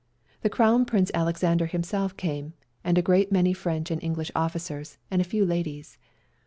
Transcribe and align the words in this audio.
The 0.41 0.49
Crown 0.49 0.85
Prince 0.85 1.11
Alex 1.13 1.43
ander 1.43 1.67
himself 1.67 2.17
came, 2.17 2.53
and 2.83 2.97
a 2.97 3.03
great 3.03 3.31
many 3.31 3.53
French 3.53 3.91
and 3.91 4.01
English 4.01 4.31
officers 4.35 4.97
and 5.11 5.21
a 5.21 5.23
few 5.23 5.45
ladies. 5.45 5.99